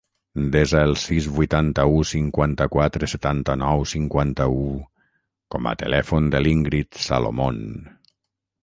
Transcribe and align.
Desa 0.53 0.79
el 0.87 0.95
sis, 1.01 1.27
vuitanta-u, 1.35 1.99
cinquanta-quatre, 2.11 3.11
setanta-nou, 3.13 3.85
cinquanta-u 3.93 4.65
com 5.57 5.71
a 5.75 5.77
telèfon 5.85 6.35
de 6.37 6.45
l'Íngrid 6.49 7.05
Salomon. 7.09 7.67